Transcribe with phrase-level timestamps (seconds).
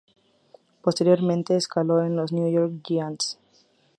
[0.81, 3.37] Posteriormente, escaló en los New York Giants.